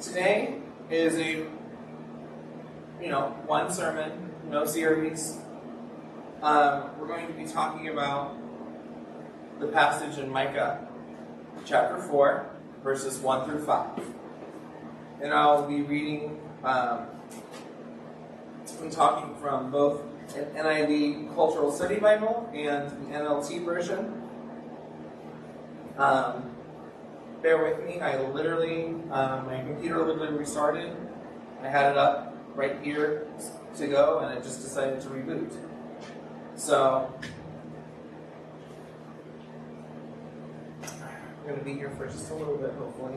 Today 0.00 0.54
is 0.88 1.18
a, 1.18 1.46
you 3.02 3.08
know, 3.10 3.36
one 3.44 3.70
sermon, 3.70 4.30
no 4.48 4.64
series. 4.64 5.36
Um, 6.40 6.98
we're 6.98 7.06
going 7.06 7.26
to 7.26 7.34
be 7.34 7.44
talking 7.44 7.88
about 7.88 8.34
the 9.58 9.66
passage 9.66 10.16
in 10.16 10.30
Micah, 10.30 10.88
chapter 11.66 12.00
4, 12.00 12.46
verses 12.82 13.18
1 13.18 13.44
through 13.44 13.62
5. 13.62 14.00
And 15.20 15.34
I'll 15.34 15.68
be 15.68 15.82
reading 15.82 16.40
um, 16.64 17.06
and 18.80 18.90
talking 18.90 19.36
from 19.36 19.70
both 19.70 20.00
an 20.34 20.46
NIV 20.54 21.34
Cultural 21.34 21.70
Study 21.70 21.96
Bible 21.96 22.48
and 22.54 22.90
the 22.90 23.18
NLT 23.18 23.66
version. 23.66 24.22
Um, 25.98 26.49
bear 27.42 27.62
with 27.62 27.84
me. 27.86 28.00
I 28.00 28.20
literally, 28.20 28.86
um, 29.10 29.46
my 29.46 29.62
computer 29.66 30.04
literally 30.04 30.36
restarted. 30.36 30.94
I 31.62 31.68
had 31.68 31.92
it 31.92 31.98
up 31.98 32.36
right 32.54 32.76
here 32.82 33.26
to 33.76 33.86
go, 33.86 34.20
and 34.20 34.36
it 34.36 34.42
just 34.42 34.60
decided 34.62 35.00
to 35.02 35.08
reboot. 35.08 35.52
So, 36.56 37.12
I'm 40.82 41.46
going 41.46 41.58
to 41.58 41.64
be 41.64 41.74
here 41.74 41.90
for 41.90 42.06
just 42.06 42.30
a 42.30 42.34
little 42.34 42.56
bit, 42.56 42.72
hopefully. 42.72 43.14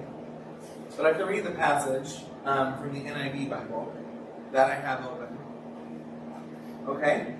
But 0.95 1.05
I 1.05 1.13
can 1.13 1.27
read 1.27 1.43
the 1.43 1.51
passage 1.51 2.23
um, 2.45 2.77
from 2.77 2.93
the 2.93 3.01
NIV 3.01 3.49
Bible 3.49 3.93
that 4.51 4.69
I 4.69 4.75
have 4.75 5.05
open. 5.05 5.37
Okay? 6.87 7.35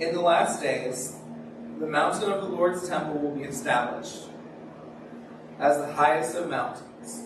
In 0.00 0.14
the 0.14 0.20
last 0.20 0.62
days, 0.62 1.19
the 1.80 1.86
mountain 1.86 2.30
of 2.30 2.42
the 2.42 2.48
Lord's 2.48 2.86
temple 2.86 3.18
will 3.18 3.34
be 3.34 3.42
established 3.42 4.28
as 5.58 5.78
the 5.78 5.90
highest 5.90 6.36
of 6.36 6.50
mountains, 6.50 7.24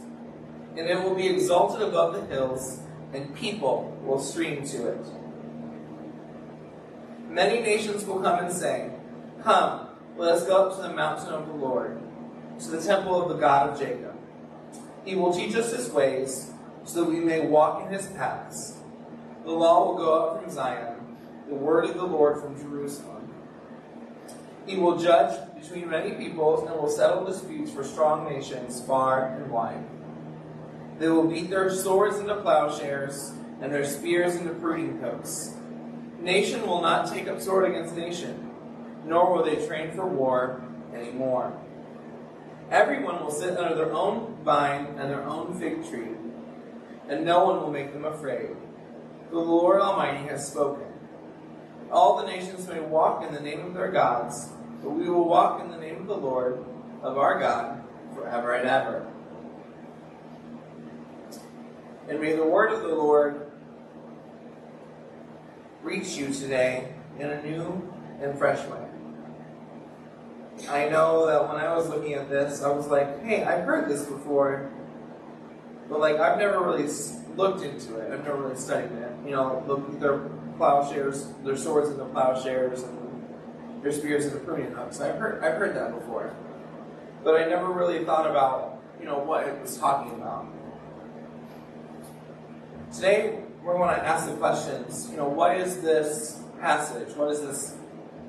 and 0.76 0.88
it 0.88 1.02
will 1.02 1.16
be 1.16 1.26
exalted 1.26 1.82
above 1.82 2.14
the 2.14 2.24
hills, 2.32 2.80
and 3.12 3.34
people 3.34 3.98
will 4.04 4.20
stream 4.20 4.64
to 4.64 4.86
it. 4.86 5.06
Many 7.28 7.62
nations 7.62 8.04
will 8.04 8.20
come 8.20 8.44
and 8.44 8.52
say, 8.52 8.92
Come, 9.42 9.88
let 10.16 10.34
us 10.34 10.46
go 10.46 10.68
up 10.68 10.76
to 10.76 10.82
the 10.82 10.94
mountain 10.94 11.34
of 11.34 11.48
the 11.48 11.54
Lord, 11.54 12.00
to 12.60 12.68
the 12.68 12.80
temple 12.80 13.20
of 13.20 13.28
the 13.28 13.34
God 13.34 13.70
of 13.70 13.78
Jacob. 13.78 14.16
He 15.04 15.16
will 15.16 15.32
teach 15.32 15.56
us 15.56 15.74
his 15.74 15.90
ways, 15.90 16.52
so 16.84 17.04
that 17.04 17.10
we 17.10 17.18
may 17.18 17.40
walk 17.40 17.84
in 17.84 17.92
his 17.92 18.06
paths. 18.06 18.78
The 19.44 19.50
law 19.50 19.84
will 19.84 19.96
go 19.96 20.14
up 20.14 20.42
from 20.42 20.50
Zion, 20.50 20.94
the 21.48 21.56
word 21.56 21.86
of 21.86 21.94
the 21.94 22.04
Lord 22.04 22.40
from 22.40 22.56
Jerusalem. 22.56 23.13
He 24.66 24.76
will 24.76 24.98
judge 24.98 25.38
between 25.60 25.90
many 25.90 26.12
peoples 26.12 26.68
and 26.68 26.78
will 26.80 26.88
settle 26.88 27.24
disputes 27.24 27.70
for 27.70 27.84
strong 27.84 28.24
nations 28.24 28.80
far 28.80 29.28
and 29.36 29.50
wide. 29.50 29.84
They 30.98 31.08
will 31.08 31.28
beat 31.28 31.50
their 31.50 31.70
swords 31.70 32.18
into 32.18 32.36
plowshares 32.36 33.32
and 33.60 33.72
their 33.72 33.84
spears 33.84 34.36
into 34.36 34.54
pruning 34.54 34.98
hooks. 34.98 35.54
Nation 36.20 36.66
will 36.66 36.80
not 36.80 37.12
take 37.12 37.28
up 37.28 37.40
sword 37.40 37.70
against 37.70 37.96
nation, 37.96 38.50
nor 39.04 39.32
will 39.32 39.44
they 39.44 39.66
train 39.66 39.90
for 39.92 40.06
war 40.06 40.62
anymore. 40.94 41.52
Everyone 42.70 43.22
will 43.22 43.30
sit 43.30 43.58
under 43.58 43.74
their 43.74 43.92
own 43.92 44.36
vine 44.42 44.86
and 44.98 45.10
their 45.10 45.24
own 45.24 45.58
fig 45.58 45.86
tree, 45.88 46.16
and 47.08 47.24
no 47.24 47.44
one 47.44 47.60
will 47.60 47.70
make 47.70 47.92
them 47.92 48.04
afraid. 48.04 48.50
The 49.30 49.38
Lord 49.38 49.80
Almighty 49.82 50.26
has 50.28 50.46
spoken. 50.46 50.83
All 51.90 52.16
the 52.18 52.26
nations 52.26 52.66
may 52.66 52.80
walk 52.80 53.24
in 53.26 53.32
the 53.34 53.40
name 53.40 53.66
of 53.66 53.74
their 53.74 53.90
gods, 53.90 54.50
but 54.82 54.90
we 54.90 55.08
will 55.08 55.28
walk 55.28 55.60
in 55.60 55.70
the 55.70 55.76
name 55.76 56.00
of 56.00 56.06
the 56.06 56.16
Lord, 56.16 56.64
of 57.02 57.18
our 57.18 57.38
God, 57.38 57.82
forever 58.14 58.54
and 58.54 58.68
ever. 58.68 59.06
And 62.08 62.20
may 62.20 62.34
the 62.34 62.44
word 62.44 62.72
of 62.72 62.82
the 62.82 62.94
Lord 62.94 63.50
reach 65.82 66.16
you 66.16 66.32
today 66.32 66.94
in 67.18 67.30
a 67.30 67.42
new 67.42 67.94
and 68.20 68.36
fresh 68.38 68.66
way. 68.68 68.84
I 70.68 70.88
know 70.88 71.26
that 71.26 71.48
when 71.48 71.56
I 71.56 71.74
was 71.74 71.88
looking 71.88 72.14
at 72.14 72.28
this, 72.28 72.62
I 72.62 72.70
was 72.70 72.86
like, 72.86 73.22
hey, 73.24 73.44
I've 73.44 73.64
heard 73.64 73.88
this 73.88 74.04
before, 74.04 74.70
but 75.88 76.00
like 76.00 76.16
I've 76.16 76.38
never 76.38 76.62
really 76.62 76.88
looked 77.36 77.62
into 77.62 77.98
it. 77.98 78.12
I've 78.12 78.24
never 78.24 78.42
really 78.42 78.56
studied 78.56 78.92
it. 78.92 79.12
You 79.24 79.32
know, 79.32 79.96
their 79.98 80.20
plowshares, 80.56 81.28
their 81.44 81.56
swords 81.56 81.90
into 81.90 82.04
plowshares, 82.06 82.82
and 82.82 83.24
their 83.82 83.92
spears 83.92 84.26
into 84.26 84.38
pruning 84.38 84.72
hooks. 84.72 85.00
I've 85.00 85.16
heard, 85.16 85.42
I've 85.42 85.58
heard 85.58 85.74
that 85.76 85.94
before, 85.98 86.34
but 87.22 87.40
I 87.40 87.46
never 87.46 87.70
really 87.70 88.04
thought 88.04 88.30
about, 88.30 88.80
you 88.98 89.06
know, 89.06 89.18
what 89.18 89.46
it 89.46 89.60
was 89.60 89.76
talking 89.76 90.12
about. 90.12 90.46
Today, 92.94 93.40
we're 93.62 93.76
going 93.76 93.94
to 93.94 94.06
ask 94.06 94.28
the 94.28 94.36
questions. 94.36 95.08
You 95.10 95.16
know, 95.16 95.28
what 95.28 95.56
is 95.56 95.80
this 95.80 96.40
passage? 96.60 97.14
What 97.16 97.30
is 97.32 97.40
this? 97.40 97.74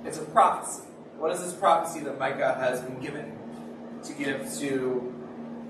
It's 0.05 0.17
a 0.17 0.23
prophecy. 0.23 0.87
What 1.17 1.31
is 1.31 1.39
this 1.39 1.53
prophecy 1.53 2.01
that 2.01 2.17
Micah 2.17 2.55
has 2.59 2.81
been 2.81 2.99
given 2.99 3.37
to 4.03 4.13
give 4.13 4.53
to 4.59 5.13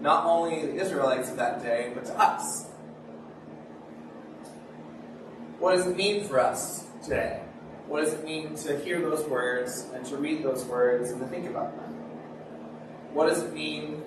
not 0.02 0.26
only 0.26 0.66
the 0.66 0.76
Israelites 0.76 1.30
of 1.30 1.38
that 1.38 1.62
day, 1.62 1.92
but 1.94 2.06
to 2.06 2.20
us? 2.20 2.68
What 5.66 5.78
does 5.78 5.88
it 5.88 5.98
mean 5.98 6.24
for 6.28 6.40
us 6.40 6.86
today? 7.02 7.42
What 7.88 8.04
does 8.04 8.14
it 8.14 8.24
mean 8.24 8.54
to 8.54 8.78
hear 8.82 9.02
those 9.02 9.28
words 9.28 9.88
and 9.96 10.06
to 10.06 10.18
read 10.18 10.44
those 10.44 10.64
words 10.64 11.10
and 11.10 11.20
to 11.20 11.26
think 11.26 11.50
about 11.50 11.76
them? 11.76 11.92
What 13.16 13.30
does 13.30 13.42
it 13.42 13.52
mean 13.52 14.04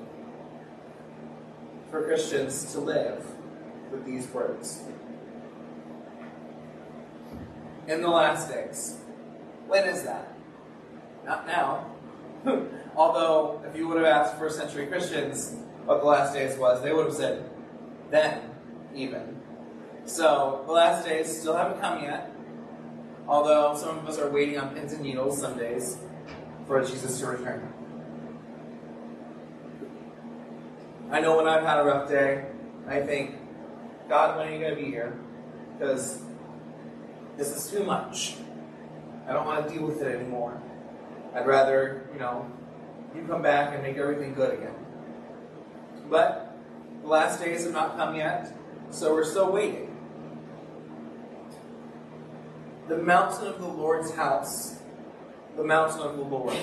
for 1.90 2.04
Christians 2.04 2.70
to 2.74 2.78
live 2.78 3.26
with 3.90 4.04
these 4.04 4.28
words? 4.28 4.84
In 7.88 8.02
the 8.02 8.08
last 8.08 8.48
days. 8.48 9.00
When 9.66 9.82
is 9.88 10.04
that? 10.04 10.32
Not 11.26 11.44
now. 11.48 11.90
Although, 12.94 13.64
if 13.68 13.76
you 13.76 13.88
would 13.88 13.96
have 13.96 14.06
asked 14.06 14.38
first 14.38 14.58
century 14.58 14.86
Christians 14.86 15.56
what 15.86 16.02
the 16.02 16.06
last 16.06 16.34
days 16.34 16.56
was, 16.56 16.84
they 16.84 16.92
would 16.92 17.06
have 17.06 17.16
said, 17.16 17.50
then, 18.12 18.42
even. 18.94 19.37
So 20.08 20.62
the 20.64 20.72
last 20.72 21.04
days 21.04 21.38
still 21.38 21.54
haven't 21.54 21.82
come 21.82 22.02
yet. 22.02 22.32
Although 23.28 23.76
some 23.76 23.98
of 23.98 24.08
us 24.08 24.18
are 24.18 24.30
waiting 24.30 24.58
on 24.58 24.74
pins 24.74 24.94
and 24.94 25.02
needles 25.02 25.38
some 25.38 25.58
days 25.58 25.98
for 26.66 26.82
Jesus 26.82 27.20
to 27.20 27.26
return. 27.26 27.70
I 31.10 31.20
know 31.20 31.36
when 31.36 31.46
I've 31.46 31.62
had 31.62 31.78
a 31.78 31.84
rough 31.84 32.08
day, 32.08 32.46
I 32.86 33.00
think, 33.00 33.36
God, 34.08 34.38
when 34.38 34.48
are 34.48 34.50
you 34.50 34.58
going 34.58 34.74
to 34.74 34.82
be 34.82 34.90
here? 34.90 35.14
Because 35.78 36.22
this 37.36 37.54
is 37.54 37.70
too 37.70 37.84
much. 37.84 38.36
I 39.28 39.34
don't 39.34 39.44
want 39.44 39.68
to 39.68 39.74
deal 39.74 39.86
with 39.86 40.00
it 40.00 40.06
anymore. 40.06 40.58
I'd 41.34 41.46
rather, 41.46 42.08
you 42.14 42.18
know, 42.18 42.50
you 43.14 43.26
come 43.28 43.42
back 43.42 43.74
and 43.74 43.82
make 43.82 43.98
everything 43.98 44.32
good 44.32 44.54
again. 44.54 44.74
But 46.08 46.56
the 47.02 47.08
last 47.08 47.40
days 47.40 47.64
have 47.64 47.74
not 47.74 47.96
come 47.98 48.14
yet, 48.14 48.54
so 48.90 49.12
we're 49.12 49.24
still 49.24 49.52
waiting 49.52 49.87
the 52.88 52.96
mountain 52.96 53.46
of 53.46 53.60
the 53.60 53.68
Lord's 53.68 54.14
house, 54.14 54.78
the 55.56 55.64
mountain 55.64 56.00
of 56.00 56.16
the 56.16 56.22
Lord. 56.22 56.56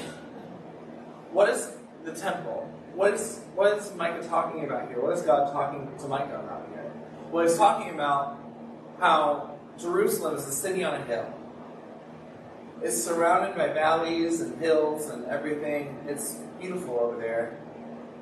What 1.31 1.49
is 1.49 1.71
the 2.03 2.13
temple? 2.13 2.71
What 2.95 3.13
is 3.13 3.41
what 3.53 3.77
is 3.77 3.93
Micah 3.95 4.27
talking 4.27 4.65
about 4.65 4.87
here? 4.87 5.01
What 5.01 5.15
is 5.17 5.21
God 5.21 5.51
talking 5.51 5.91
to 5.99 6.07
Micah 6.07 6.39
about 6.39 6.67
here? 6.69 6.91
Well, 7.31 7.45
he's 7.45 7.57
talking 7.57 7.93
about 7.93 8.39
how 8.99 9.57
Jerusalem 9.77 10.35
is 10.35 10.47
a 10.47 10.51
city 10.51 10.83
on 10.83 10.95
a 10.95 11.03
hill. 11.03 11.31
It's 12.81 13.01
surrounded 13.01 13.55
by 13.55 13.69
valleys 13.69 14.41
and 14.41 14.59
hills 14.59 15.09
and 15.09 15.25
everything. 15.25 15.97
It's 16.07 16.39
beautiful 16.59 16.99
over 16.99 17.17
there. 17.17 17.57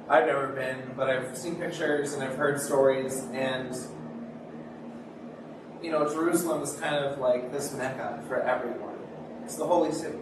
I've 0.10 0.26
never 0.26 0.48
been, 0.48 0.92
but 0.98 1.10
I've 1.10 1.38
seen 1.38 1.56
pictures 1.56 2.14
and 2.14 2.24
I've 2.24 2.36
heard 2.36 2.60
stories, 2.60 3.26
and 3.32 3.76
you 5.84 5.92
know, 5.92 6.10
Jerusalem 6.10 6.64
is 6.64 6.74
kind 6.80 6.96
of 6.96 7.20
like 7.20 7.52
this 7.52 7.74
Mecca 7.74 8.24
for 8.28 8.42
everyone. 8.42 8.96
It's 9.44 9.58
the 9.58 9.68
holy 9.68 9.92
city. 9.92 10.18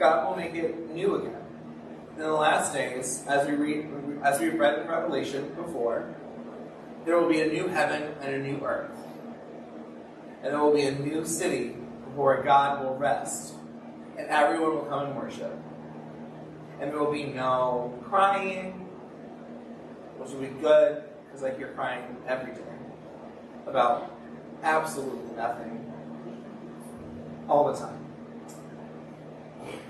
God 0.00 0.28
will 0.28 0.36
make 0.36 0.54
it 0.54 0.90
new 0.90 1.14
again. 1.14 1.40
In 2.16 2.22
the 2.22 2.32
last 2.32 2.72
days, 2.72 3.24
as 3.28 3.46
we 3.46 3.54
read, 3.54 3.86
as 4.24 4.40
we've 4.40 4.58
read 4.58 4.80
in 4.80 4.88
Revelation 4.88 5.54
before, 5.54 6.12
there 7.04 7.20
will 7.20 7.28
be 7.28 7.40
a 7.40 7.46
new 7.46 7.68
heaven 7.68 8.14
and 8.20 8.34
a 8.34 8.38
new 8.38 8.64
earth, 8.64 8.98
and 10.42 10.52
there 10.52 10.58
will 10.58 10.74
be 10.74 10.86
a 10.86 10.92
new 10.92 11.24
city 11.24 11.68
where 12.16 12.42
God 12.42 12.84
will 12.84 12.96
rest, 12.96 13.54
and 14.18 14.26
everyone 14.28 14.74
will 14.74 14.86
come 14.86 15.06
and 15.06 15.16
worship, 15.16 15.56
and 16.80 16.90
there 16.90 16.98
will 16.98 17.12
be 17.12 17.26
no 17.26 17.96
crying, 18.04 18.72
which 20.18 20.30
will 20.30 20.40
be 20.40 20.60
good 20.60 21.04
because 21.26 21.44
I 21.44 21.54
hear 21.56 21.68
crying 21.74 22.16
every 22.26 22.54
day 22.54 22.62
about 23.66 24.10
absolutely 24.62 25.36
nothing 25.36 25.92
all 27.48 27.72
the 27.72 27.78
time. 27.78 28.04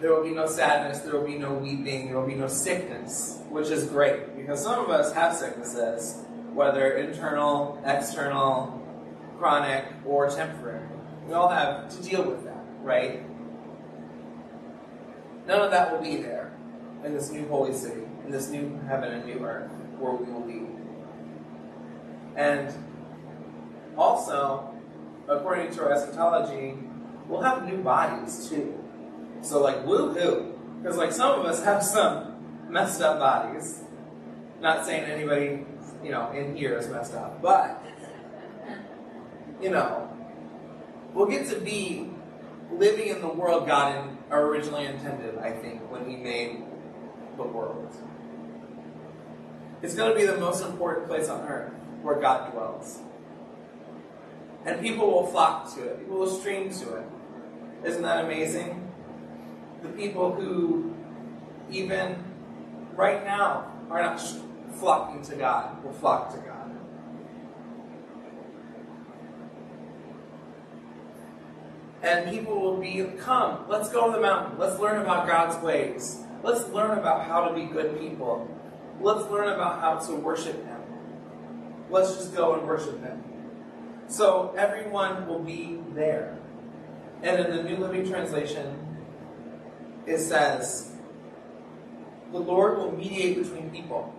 There 0.00 0.12
will 0.12 0.22
be 0.22 0.34
no 0.34 0.46
sadness, 0.46 1.00
there 1.00 1.14
will 1.14 1.26
be 1.26 1.38
no 1.38 1.54
weeping, 1.54 2.06
there 2.06 2.18
will 2.18 2.26
be 2.26 2.34
no 2.34 2.48
sickness, 2.48 3.40
which 3.48 3.68
is 3.68 3.86
great 3.86 4.36
because 4.36 4.62
some 4.62 4.84
of 4.84 4.90
us 4.90 5.12
have 5.12 5.34
sicknesses, 5.34 6.24
whether 6.52 6.92
internal, 6.92 7.82
external, 7.84 8.82
chronic, 9.38 9.84
or 10.04 10.28
temporary. 10.28 10.86
We 11.26 11.34
all 11.34 11.48
have 11.48 11.88
to 11.90 12.02
deal 12.02 12.22
with 12.22 12.44
that, 12.44 12.64
right? 12.82 13.22
None 15.46 15.60
of 15.60 15.70
that 15.70 15.92
will 15.92 16.02
be 16.02 16.16
there 16.16 16.52
in 17.04 17.14
this 17.14 17.30
new 17.30 17.46
holy 17.48 17.74
city, 17.74 18.02
in 18.24 18.30
this 18.30 18.48
new 18.48 18.78
heaven 18.88 19.12
and 19.12 19.24
new 19.24 19.44
earth, 19.44 19.70
where 19.98 20.12
we 20.12 20.30
will 20.30 20.40
be. 20.40 20.66
And 22.36 22.72
also, 23.96 24.74
according 25.28 25.72
to 25.74 25.82
our 25.82 25.92
eschatology, 25.92 26.74
we'll 27.28 27.42
have 27.42 27.66
new 27.66 27.78
bodies 27.78 28.48
too. 28.48 28.78
So 29.42 29.60
like 29.60 29.84
woohoo. 29.84 30.52
Because 30.82 30.96
like 30.96 31.12
some 31.12 31.40
of 31.40 31.46
us 31.46 31.64
have 31.64 31.82
some 31.82 32.34
messed 32.68 33.00
up 33.00 33.18
bodies. 33.18 33.82
Not 34.60 34.84
saying 34.86 35.04
anybody, 35.04 35.64
you 36.02 36.10
know, 36.10 36.30
in 36.32 36.56
here 36.56 36.76
is 36.76 36.88
messed 36.88 37.14
up, 37.14 37.40
but 37.40 37.82
you 39.60 39.70
know, 39.70 40.10
we'll 41.12 41.26
get 41.26 41.48
to 41.48 41.60
be 41.60 42.10
living 42.70 43.08
in 43.08 43.20
the 43.20 43.28
world 43.28 43.66
God 43.66 43.96
in, 43.96 44.18
originally 44.30 44.86
intended, 44.86 45.38
I 45.38 45.52
think, 45.52 45.90
when 45.90 46.08
He 46.08 46.16
made 46.16 46.62
the 47.36 47.42
world. 47.42 47.94
It's 49.82 49.94
going 49.94 50.12
to 50.12 50.18
be 50.18 50.26
the 50.26 50.38
most 50.38 50.64
important 50.64 51.08
place 51.08 51.28
on 51.28 51.42
earth 51.42 51.72
where 52.02 52.20
God 52.20 52.52
dwells. 52.52 53.00
And 54.64 54.80
people 54.80 55.10
will 55.10 55.26
flock 55.26 55.74
to 55.74 55.84
it, 55.84 55.98
people 56.00 56.18
will 56.18 56.30
stream 56.30 56.70
to 56.70 56.96
it. 56.96 57.06
Isn't 57.84 58.02
that 58.02 58.24
amazing? 58.24 58.90
The 59.82 59.90
people 59.90 60.32
who, 60.32 60.94
even 61.70 62.24
right 62.94 63.22
now, 63.24 63.70
are 63.90 64.02
not 64.02 64.20
flocking 64.76 65.22
to 65.22 65.36
God 65.36 65.84
will 65.84 65.92
flock 65.92 66.32
to 66.34 66.38
God. 66.38 66.64
And 72.04 72.30
people 72.30 72.60
will 72.60 72.76
be, 72.76 73.02
come, 73.18 73.64
let's 73.66 73.88
go 73.88 74.06
to 74.06 74.12
the 74.12 74.20
mountain. 74.20 74.58
Let's 74.58 74.78
learn 74.78 75.00
about 75.00 75.26
God's 75.26 75.62
ways. 75.64 76.22
Let's 76.42 76.68
learn 76.68 76.98
about 76.98 77.26
how 77.26 77.48
to 77.48 77.54
be 77.54 77.64
good 77.64 77.98
people. 77.98 78.46
Let's 79.00 79.30
learn 79.30 79.48
about 79.48 79.80
how 79.80 79.98
to 80.06 80.16
worship 80.16 80.64
Him. 80.66 80.80
Let's 81.88 82.14
just 82.16 82.34
go 82.36 82.54
and 82.54 82.66
worship 82.66 83.02
Him. 83.02 83.24
So 84.08 84.54
everyone 84.56 85.26
will 85.26 85.40
be 85.40 85.78
there. 85.94 86.38
And 87.22 87.40
in 87.40 87.56
the 87.56 87.62
New 87.62 87.76
Living 87.76 88.08
Translation, 88.08 88.84
it 90.06 90.18
says, 90.18 90.92
The 92.32 92.38
Lord 92.38 92.78
will 92.78 92.92
mediate 92.92 93.42
between 93.42 93.70
people. 93.70 94.14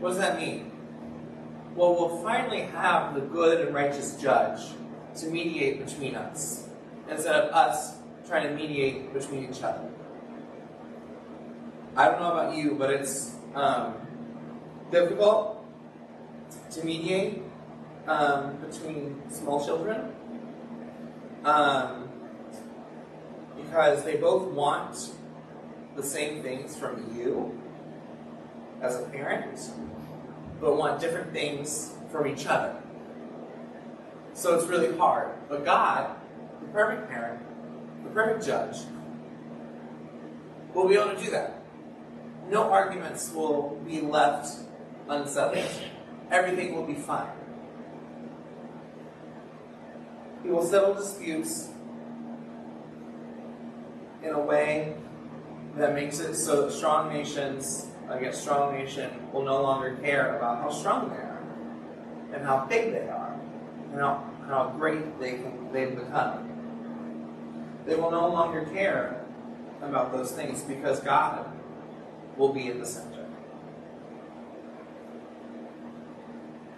What 0.00 0.10
does 0.10 0.18
that 0.18 0.38
mean? 0.38 0.72
Well, 1.74 1.94
we'll 1.94 2.22
finally 2.22 2.62
have 2.62 3.14
the 3.14 3.20
good 3.20 3.66
and 3.66 3.74
righteous 3.74 4.16
judge 4.20 4.60
to 5.18 5.26
mediate 5.26 5.84
between 5.84 6.14
us 6.14 6.68
instead 7.08 7.34
of 7.34 7.52
us 7.52 7.98
trying 8.26 8.48
to 8.48 8.54
mediate 8.54 9.12
between 9.12 9.48
each 9.48 9.62
other. 9.62 9.88
I 11.96 12.06
don't 12.06 12.20
know 12.20 12.32
about 12.32 12.56
you, 12.56 12.74
but 12.74 12.90
it's 12.90 13.36
um, 13.54 13.94
difficult 14.90 15.64
to 16.72 16.84
mediate 16.84 17.42
um, 18.06 18.56
between 18.56 19.22
small 19.30 19.64
children 19.64 20.12
um, 21.44 22.08
because 23.56 24.04
they 24.04 24.16
both 24.16 24.50
want 24.52 25.12
the 25.94 26.02
same 26.02 26.42
things 26.42 26.76
from 26.76 27.16
you 27.16 27.60
as 28.82 28.96
a 29.00 29.04
parent, 29.04 29.70
but 30.60 30.76
want 30.76 31.00
different 31.00 31.32
things 31.32 31.94
from 32.10 32.26
each 32.26 32.46
other. 32.46 32.76
So 34.34 34.54
it's 34.54 34.66
really 34.66 34.96
hard. 34.96 35.30
But 35.48 35.64
God, 35.64 36.16
the 36.60 36.66
perfect 36.68 37.08
parent, 37.08 37.40
the 38.04 38.10
perfect 38.10 38.44
judge, 38.44 38.76
will 40.74 40.88
be 40.88 40.94
able 40.94 41.14
to 41.14 41.24
do 41.24 41.30
that. 41.30 41.62
No 42.50 42.70
arguments 42.70 43.32
will 43.32 43.80
be 43.86 44.00
left 44.00 44.58
unsettled. 45.08 45.64
Everything 46.30 46.74
will 46.74 46.86
be 46.86 46.94
fine. 46.94 47.35
He 50.46 50.52
will 50.52 50.64
settle 50.64 50.94
disputes 50.94 51.70
in 54.22 54.30
a 54.30 54.38
way 54.38 54.94
that 55.74 55.92
makes 55.92 56.20
it 56.20 56.36
so 56.36 56.62
that 56.62 56.72
strong 56.72 57.12
nations 57.12 57.88
uh, 58.08 58.14
against 58.14 58.42
strong 58.42 58.72
nation 58.72 59.10
will 59.32 59.42
no 59.42 59.60
longer 59.60 59.96
care 59.96 60.36
about 60.36 60.62
how 60.62 60.70
strong 60.70 61.10
they 61.10 61.16
are 61.16 61.42
and 62.32 62.46
how 62.46 62.64
big 62.66 62.92
they 62.92 63.08
are 63.08 63.36
and 63.90 64.00
how, 64.00 64.30
how 64.46 64.72
great 64.78 65.18
they 65.18 65.32
can, 65.32 65.72
they've 65.72 65.96
become. 65.96 66.48
They 67.84 67.96
will 67.96 68.12
no 68.12 68.28
longer 68.28 68.66
care 68.66 69.24
about 69.82 70.12
those 70.12 70.30
things 70.30 70.62
because 70.62 71.00
God 71.00 71.50
will 72.36 72.52
be 72.52 72.70
in 72.70 72.78
the 72.78 72.86
center. 72.86 73.26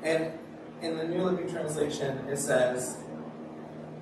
And 0.02 0.32
in 0.80 0.96
the 0.96 1.04
New 1.04 1.22
Living 1.22 1.50
Translation, 1.50 2.16
it 2.28 2.38
says, 2.38 2.96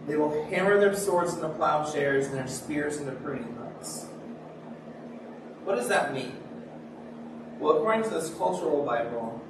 They 0.06 0.16
will 0.16 0.44
hammer 0.46 0.78
their 0.78 0.94
swords 0.94 1.34
into 1.34 1.48
plowshares 1.48 2.26
and 2.26 2.34
their 2.34 2.46
spears 2.46 2.98
into 2.98 3.12
pruning 3.12 3.54
hooks. 3.54 4.06
What 5.64 5.76
does 5.76 5.88
that 5.88 6.14
mean? 6.14 6.36
Well, 7.58 7.78
according 7.78 8.04
to 8.04 8.10
this 8.10 8.32
cultural 8.34 8.84
Bible, 8.84 9.42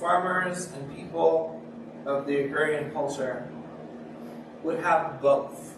farmers 0.00 0.72
and 0.72 0.96
people 0.96 1.62
of 2.06 2.26
the 2.26 2.44
agrarian 2.44 2.90
culture 2.92 3.46
would 4.62 4.80
have 4.80 5.20
both. 5.20 5.76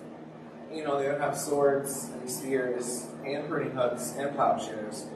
You 0.73 0.85
know, 0.85 1.01
they 1.01 1.09
would 1.09 1.21
have 1.21 1.37
swords 1.37 2.11
and 2.13 2.31
spears 2.31 3.07
and 3.27 3.49
pruning 3.49 3.73
hooks 3.73 4.15
and 4.17 4.35
plowshares. 4.37 5.07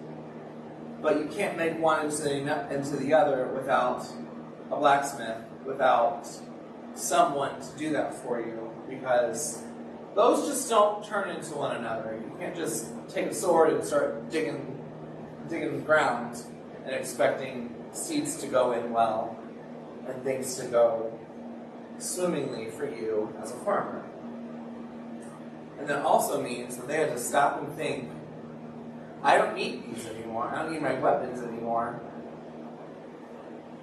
But 1.01 1.19
you 1.21 1.27
can't 1.27 1.57
make 1.57 1.79
one 1.79 2.07
into 2.07 2.75
into 2.75 2.97
the 2.97 3.13
other 3.13 3.47
without 3.49 4.05
a 4.71 4.77
blacksmith, 4.77 5.39
without 5.65 6.27
someone 6.95 7.61
to 7.61 7.79
do 7.79 7.93
that 7.93 8.15
for 8.15 8.41
you, 8.41 8.71
because 8.89 9.63
those 10.15 10.47
just 10.47 10.69
don't 10.69 11.05
turn 11.05 11.31
into 11.31 11.55
one 11.55 11.77
another. 11.77 12.21
You 12.23 12.37
can't 12.39 12.55
just 12.55 12.93
take 13.09 13.27
a 13.27 13.35
sword 13.35 13.73
and 13.73 13.85
start 13.85 14.31
digging, 14.31 14.81
digging 15.49 15.77
the 15.77 15.83
ground 15.83 16.43
and 16.85 16.95
expecting 16.95 17.75
seeds 17.93 18.37
to 18.39 18.47
go 18.47 18.73
in 18.73 18.93
well 18.93 19.37
and 20.07 20.23
things 20.23 20.57
to 20.57 20.67
go 20.67 21.19
swimmingly 21.99 22.71
for 22.71 22.89
you 22.89 23.35
as 23.43 23.53
a 23.53 23.57
farmer. 23.57 24.05
And 25.79 25.89
that 25.89 26.05
also 26.05 26.41
means 26.41 26.77
that 26.77 26.87
they 26.87 26.97
had 26.97 27.11
to 27.11 27.19
stop 27.19 27.61
and 27.61 27.75
think, 27.77 28.11
I 29.23 29.37
don't 29.39 29.57
need 29.57 29.85
these 29.87 30.07
anymore. 30.07 30.49
I 30.49 30.63
don't 30.63 30.73
need 30.73 30.83
my 30.83 30.95
weapons 30.95 31.43
anymore. 31.43 32.01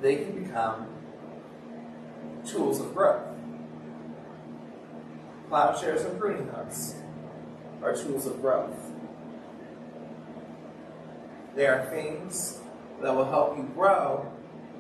They 0.02 0.18
can 0.18 0.44
become 0.44 0.88
tools 2.46 2.80
of 2.80 2.94
growth. 2.94 3.24
Plowshares 5.50 6.04
and 6.04 6.20
pruning 6.20 6.48
hooks 6.48 6.96
are 7.84 7.96
tools 7.96 8.26
of 8.26 8.42
growth. 8.42 8.92
They 11.56 11.68
are 11.68 11.86
things 11.90 12.60
that 13.02 13.14
will 13.14 13.26
help 13.26 13.58
you 13.58 13.64
grow 13.76 14.32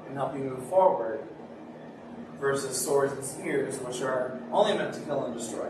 and 0.07 0.15
help 0.15 0.33
you 0.33 0.43
move 0.43 0.65
forward 0.67 1.27
versus 2.39 2.79
swords 2.79 3.13
and 3.13 3.23
spears, 3.23 3.77
which 3.79 4.01
are 4.01 4.39
only 4.51 4.77
meant 4.77 4.93
to 4.93 5.01
kill 5.01 5.25
and 5.25 5.33
destroy. 5.33 5.69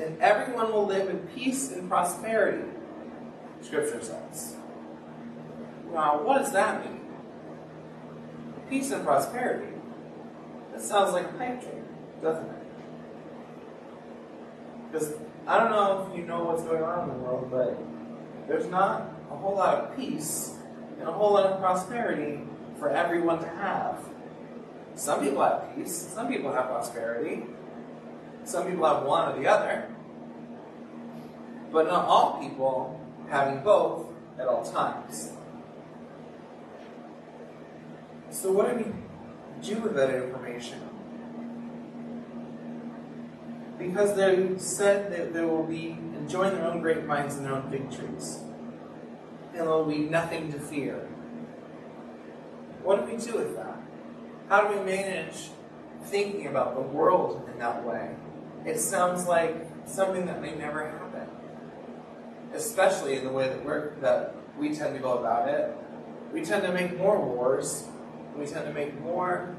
And 0.00 0.20
everyone 0.20 0.72
will 0.72 0.86
live 0.86 1.08
in 1.08 1.18
peace 1.28 1.70
and 1.70 1.88
prosperity, 1.88 2.68
Scripture 3.60 4.02
says. 4.02 4.56
Now, 5.92 6.20
what 6.22 6.38
does 6.38 6.52
that 6.52 6.84
mean? 6.84 7.03
Peace 8.74 8.90
and 8.90 9.04
prosperity. 9.04 9.72
That 10.72 10.82
sounds 10.82 11.12
like 11.12 11.26
a 11.26 11.32
pipe 11.34 11.60
dream, 11.60 11.84
doesn't 12.20 12.44
it? 12.44 12.62
Because 14.90 15.12
I 15.46 15.60
don't 15.60 15.70
know 15.70 16.10
if 16.10 16.18
you 16.18 16.24
know 16.24 16.42
what's 16.42 16.64
going 16.64 16.82
on 16.82 17.08
in 17.08 17.14
the 17.14 17.22
world, 17.22 17.52
but 17.52 17.78
there's 18.48 18.66
not 18.66 19.12
a 19.30 19.36
whole 19.36 19.54
lot 19.54 19.76
of 19.76 19.96
peace 19.96 20.56
and 20.98 21.08
a 21.08 21.12
whole 21.12 21.34
lot 21.34 21.46
of 21.46 21.60
prosperity 21.60 22.40
for 22.76 22.90
everyone 22.90 23.38
to 23.38 23.46
have. 23.46 24.00
Some 24.96 25.20
people 25.20 25.40
have 25.44 25.72
peace, 25.76 25.94
some 25.94 26.26
people 26.26 26.52
have 26.52 26.66
prosperity, 26.66 27.44
some 28.42 28.66
people 28.66 28.92
have 28.92 29.04
one 29.04 29.32
or 29.32 29.40
the 29.40 29.46
other, 29.46 29.86
but 31.70 31.86
not 31.86 32.06
all 32.06 32.40
people 32.40 33.00
having 33.30 33.62
both 33.62 34.08
at 34.36 34.48
all 34.48 34.68
times. 34.68 35.30
So, 38.34 38.50
what 38.50 38.68
do 38.68 38.84
we 38.84 38.92
do 39.62 39.80
with 39.80 39.94
that 39.94 40.10
information? 40.10 40.80
because 43.78 44.16
they 44.16 44.56
said 44.58 45.12
that 45.12 45.32
they 45.32 45.44
will 45.44 45.64
be 45.64 45.96
enjoying 46.16 46.54
their 46.54 46.66
own 46.66 46.80
grapevines 46.80 47.36
and 47.36 47.44
their 47.44 47.54
own 47.54 47.70
fig 47.70 47.90
trees. 47.90 48.40
And 49.52 49.60
there 49.60 49.68
will 49.68 49.84
be 49.84 49.98
nothing 49.98 50.52
to 50.52 50.58
fear. 50.58 51.08
What 52.82 53.06
do 53.06 53.12
we 53.12 53.20
do 53.20 53.36
with 53.36 53.56
that? 53.56 53.76
How 54.48 54.66
do 54.66 54.78
we 54.78 54.84
manage 54.84 55.50
thinking 56.04 56.46
about 56.46 56.74
the 56.74 56.82
world 56.82 57.48
in 57.52 57.58
that 57.58 57.84
way? 57.84 58.14
It 58.64 58.78
sounds 58.78 59.26
like 59.26 59.66
something 59.86 60.26
that 60.26 60.40
may 60.40 60.54
never 60.54 60.88
happen. 60.88 61.28
Especially 62.52 63.16
in 63.16 63.24
the 63.24 63.32
way 63.32 63.48
that 63.48 64.00
that 64.00 64.34
we 64.58 64.74
tend 64.74 64.94
to 64.94 65.00
go 65.00 65.18
about 65.18 65.48
it. 65.48 65.76
We 66.32 66.44
tend 66.44 66.62
to 66.62 66.72
make 66.72 66.96
more 66.96 67.20
wars. 67.20 67.88
We 68.36 68.46
tend 68.46 68.66
to 68.66 68.72
make 68.72 68.98
more, 69.00 69.54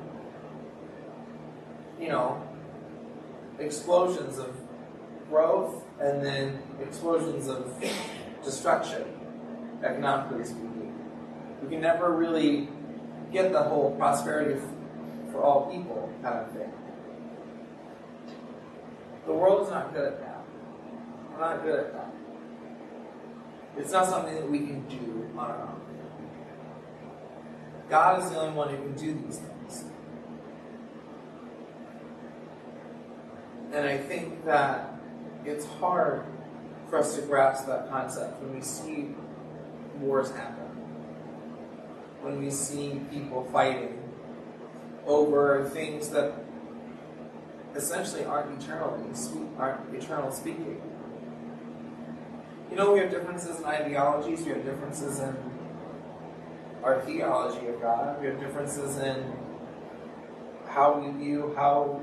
you 2.00 2.10
know, 2.10 2.44
explosions 3.58 4.38
of 4.38 4.56
growth 5.30 5.84
and 6.00 6.24
then 6.24 6.60
explosions 6.82 7.48
of 7.48 7.74
destruction, 8.44 9.04
economically 9.84 10.44
speaking. 10.44 10.94
We 11.64 11.70
can 11.70 11.82
never 11.82 12.12
really 12.12 12.68
get 13.32 13.52
the 13.52 13.64
whole 13.64 13.96
prosperity 13.96 14.60
for 15.32 15.42
all 15.42 15.72
people 15.72 16.12
kind 16.22 16.40
of 16.40 16.52
thing. 16.52 16.72
The 19.26 19.34
world 19.34 19.66
is 19.66 19.72
not 19.72 19.94
good 19.94 20.06
at 20.06 20.20
that. 20.20 20.44
We're 21.32 21.40
not 21.40 21.64
good 21.64 21.80
at 21.80 21.94
that. 21.94 22.14
It's 23.78 23.92
not 23.92 24.08
something 24.08 24.36
that 24.36 24.50
we 24.50 24.60
can 24.60 24.88
do 24.88 25.30
on 25.38 25.52
our 25.52 25.62
own. 25.64 25.85
God 27.90 28.24
is 28.24 28.32
the 28.32 28.40
only 28.40 28.56
one 28.56 28.70
who 28.70 28.78
can 28.78 28.94
do 28.94 29.14
these 29.14 29.38
things. 29.38 29.86
And 33.74 33.88
I 33.88 33.98
think 33.98 34.46
that 34.46 35.00
it's 35.44 35.66
hard 35.66 36.24
for 36.90 37.00
us 37.00 37.16
to 37.16 37.22
grasp 37.22 37.68
that 37.68 37.90
concept 37.90 38.42
when 38.42 38.56
we 38.56 38.62
see 38.62 39.10
wars 40.00 40.32
happen, 40.32 40.66
when 42.22 42.40
we 42.40 42.50
see 42.50 43.02
people 43.12 43.44
fighting 43.52 44.02
over 45.06 45.70
things 45.70 46.10
that 46.10 46.34
essentially 47.76 48.24
aren't 48.24 48.62
eternally 48.62 49.04
aren't 49.58 49.94
eternal 49.94 50.32
speaking. 50.32 50.82
You 52.72 52.78
know, 52.78 52.94
we 52.94 53.00
have 53.00 53.12
differences 53.12 53.60
in 53.60 53.66
ideologies, 53.66 54.42
we 54.44 54.52
have 54.52 54.66
differences 54.66 55.20
in 55.20 55.36
our 56.86 57.02
theology 57.02 57.66
of 57.66 57.82
God, 57.82 58.22
we 58.22 58.28
have 58.28 58.40
differences 58.40 58.98
in 59.00 59.34
how 60.68 61.00
we 61.00 61.12
view 61.18 61.52
how 61.56 62.00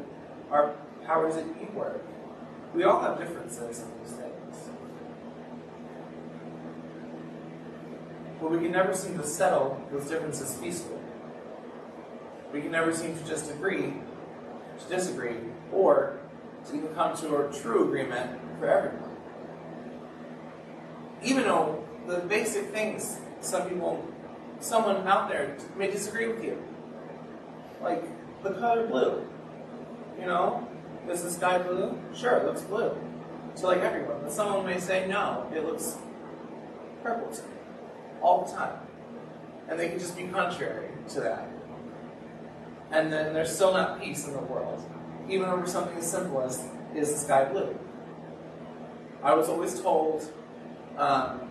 our 0.50 0.74
powers 1.06 1.36
that 1.36 1.58
be 1.58 1.66
work. 1.66 2.04
We 2.74 2.82
all 2.82 3.00
have 3.00 3.16
differences 3.16 3.80
in 3.80 3.88
these 4.02 4.12
things. 4.12 4.70
But 8.40 8.50
we 8.50 8.58
can 8.58 8.72
never 8.72 8.92
seem 8.92 9.16
to 9.18 9.24
settle 9.24 9.80
those 9.92 10.08
differences 10.08 10.58
peacefully. 10.60 10.98
We 12.52 12.60
can 12.60 12.72
never 12.72 12.92
seem 12.92 13.16
to 13.16 13.24
just 13.24 13.52
agree 13.52 13.94
to 14.80 14.88
disagree 14.88 15.36
or 15.72 16.18
to 16.68 16.76
even 16.76 16.92
come 16.94 17.16
to 17.18 17.46
a 17.46 17.52
true 17.52 17.84
agreement 17.84 18.40
for 18.58 18.68
everyone. 18.68 19.10
Even 21.22 21.44
though 21.44 21.84
the 22.08 22.18
basic 22.18 22.70
things, 22.70 23.20
some 23.40 23.68
people, 23.68 24.11
someone 24.62 25.06
out 25.06 25.28
there 25.28 25.56
may 25.76 25.90
disagree 25.90 26.28
with 26.28 26.42
you. 26.42 26.62
Like 27.82 28.02
the 28.42 28.50
color 28.52 28.86
blue. 28.86 29.26
You 30.18 30.26
know, 30.26 30.68
is 31.08 31.22
the 31.22 31.30
sky 31.30 31.58
blue? 31.58 31.98
Sure, 32.14 32.36
it 32.38 32.46
looks 32.46 32.62
blue. 32.62 32.96
So 33.54 33.66
like 33.66 33.80
everyone. 33.80 34.20
But 34.22 34.32
someone 34.32 34.64
may 34.64 34.78
say, 34.78 35.06
no, 35.08 35.46
it 35.54 35.64
looks 35.64 35.98
purple 37.02 37.32
to 37.34 37.42
me. 37.42 37.48
All 38.20 38.44
the 38.44 38.52
time. 38.52 38.78
And 39.68 39.78
they 39.78 39.88
can 39.88 39.98
just 39.98 40.16
be 40.16 40.24
contrary 40.28 40.88
to 41.10 41.20
that. 41.20 41.48
And 42.90 43.12
then 43.12 43.34
there's 43.34 43.54
still 43.54 43.72
not 43.72 44.00
peace 44.00 44.26
in 44.26 44.32
the 44.32 44.38
world. 44.38 44.82
Even 45.28 45.48
over 45.48 45.66
something 45.66 45.96
as 45.96 46.10
simple 46.10 46.42
as, 46.42 46.64
is 46.94 47.12
the 47.12 47.18
sky 47.18 47.44
blue? 47.46 47.76
I 49.22 49.34
was 49.34 49.48
always 49.48 49.80
told, 49.80 50.30
um, 50.98 51.48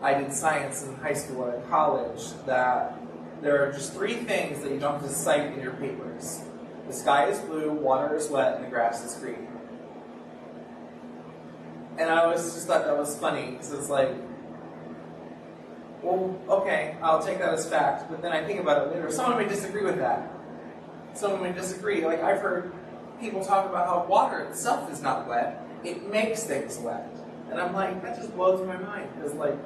I 0.00 0.14
did 0.14 0.32
science 0.32 0.84
in 0.84 0.94
high 0.96 1.14
school 1.14 1.44
and 1.44 1.68
college, 1.68 2.22
that 2.46 2.98
there 3.42 3.64
are 3.64 3.72
just 3.72 3.92
three 3.92 4.14
things 4.14 4.62
that 4.62 4.70
you 4.70 4.78
don't 4.78 5.00
have 5.00 5.02
to 5.02 5.08
cite 5.08 5.52
in 5.52 5.60
your 5.60 5.72
papers. 5.72 6.42
The 6.86 6.92
sky 6.92 7.26
is 7.26 7.38
blue, 7.40 7.70
water 7.70 8.16
is 8.16 8.28
wet, 8.28 8.56
and 8.56 8.64
the 8.64 8.68
grass 8.68 9.04
is 9.04 9.14
green. 9.20 9.48
And 11.98 12.08
I 12.10 12.24
always 12.24 12.42
just 12.42 12.66
thought 12.66 12.84
that 12.84 12.96
was 12.96 13.18
funny 13.18 13.52
because 13.52 13.72
it's 13.72 13.90
like, 13.90 14.10
well, 16.02 16.38
okay, 16.48 16.96
I'll 17.02 17.22
take 17.22 17.38
that 17.38 17.52
as 17.54 17.68
fact. 17.68 18.08
But 18.08 18.22
then 18.22 18.32
I 18.32 18.44
think 18.44 18.60
about 18.60 18.86
it 18.86 18.94
later. 18.94 19.10
Someone 19.10 19.36
may 19.36 19.48
disagree 19.48 19.84
with 19.84 19.98
that. 19.98 20.32
Someone 21.14 21.42
may 21.42 21.52
disagree. 21.52 22.04
Like 22.04 22.22
I've 22.22 22.40
heard 22.40 22.72
people 23.20 23.44
talk 23.44 23.68
about 23.68 23.88
how 23.88 24.06
water 24.08 24.40
itself 24.44 24.92
is 24.92 25.02
not 25.02 25.26
wet; 25.26 25.60
it 25.82 26.08
makes 26.08 26.44
things 26.44 26.78
wet. 26.78 27.10
And 27.50 27.60
I'm 27.60 27.74
like, 27.74 28.00
that 28.02 28.16
just 28.16 28.34
blows 28.36 28.64
my 28.64 28.76
mind 28.76 29.10
because 29.16 29.34
like 29.34 29.58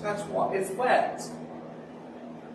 touch 0.00 0.24
water, 0.26 0.56
it's 0.58 0.70
wet, 0.70 1.22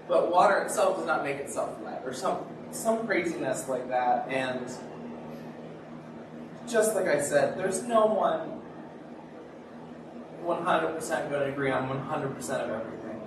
but 0.08 0.32
water 0.32 0.60
itself 0.60 0.98
does 0.98 1.06
not 1.06 1.24
make 1.24 1.38
itself 1.38 1.78
wet, 1.80 2.02
or 2.06 2.14
something 2.14 2.56
some 2.76 3.06
craziness 3.06 3.68
like 3.68 3.88
that. 3.90 4.28
And 4.30 4.70
just 6.68 6.96
like 6.96 7.08
I 7.08 7.22
said, 7.22 7.58
there's 7.58 7.84
no 7.84 8.06
one 8.06 8.62
100% 10.44 11.30
going 11.30 11.42
to 11.42 11.52
agree 11.52 11.72
on 11.72 11.90
100% 11.90 12.38
of 12.38 12.70
everything. 12.70 13.22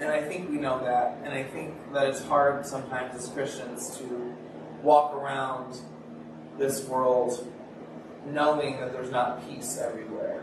And 0.00 0.10
I 0.10 0.22
think 0.22 0.50
we 0.50 0.56
know 0.58 0.84
that. 0.84 1.18
And 1.24 1.32
I 1.32 1.42
think 1.42 1.74
that 1.92 2.06
it's 2.08 2.22
hard 2.24 2.66
sometimes 2.66 3.14
as 3.16 3.28
Christians 3.30 3.96
to 3.98 4.34
walk 4.82 5.14
around 5.14 5.80
this 6.58 6.84
world 6.84 7.46
knowing 8.26 8.80
that 8.80 8.92
there's 8.92 9.10
not 9.10 9.48
peace 9.48 9.78
everywhere. 9.78 10.35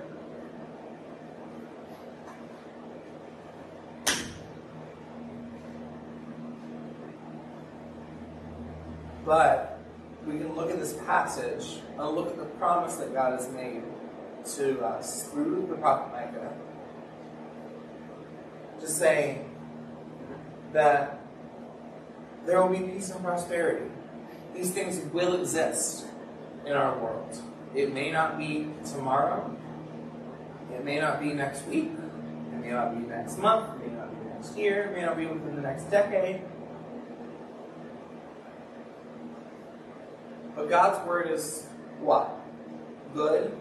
But 9.26 9.80
we 10.26 10.38
can 10.38 10.56
look 10.56 10.70
at 10.70 10.80
this 10.80 10.94
passage 11.06 11.82
and 11.98 12.10
look 12.10 12.30
at 12.30 12.38
the 12.38 12.46
promise 12.46 12.96
that 12.96 13.14
God 13.14 13.40
has 13.40 13.50
made 13.52 13.84
to 14.56 14.82
us 14.82 15.28
through 15.30 15.68
the 15.70 15.76
prophet 15.76 16.12
Micah 16.12 16.54
to 18.82 18.88
say 18.90 19.42
that 20.74 21.22
there 22.46 22.62
will 22.62 22.78
be 22.78 22.86
peace 22.86 23.10
and 23.10 23.24
prosperity. 23.24 23.90
These 24.54 24.72
things 24.72 25.00
will 25.14 25.40
exist 25.40 26.06
in 26.66 26.74
our 26.74 26.98
world. 27.00 27.42
It 27.74 27.94
may 27.94 28.12
not 28.12 28.38
be 28.38 28.74
tomorrow. 28.86 29.56
It 30.74 30.84
may 30.84 31.00
not 31.00 31.22
be 31.22 31.34
next 31.34 31.66
week. 31.68 31.92
It 31.94 32.60
may 32.60 32.72
not 32.72 32.94
be 32.94 33.08
next 33.08 33.38
month. 33.38 33.82
It 33.82 33.88
may 33.90 33.98
not 33.98 34.12
be 34.12 34.30
next 34.30 34.58
year. 34.58 34.84
It 34.84 34.98
may 34.98 35.02
not 35.02 35.18
be 35.18 35.26
within 35.28 35.56
the 35.56 35.62
next 35.62 35.86
decade. 35.86 36.42
But 40.56 40.70
God's 40.70 41.06
word 41.08 41.30
is 41.30 41.66
what? 42.00 42.40
Good, 43.14 43.56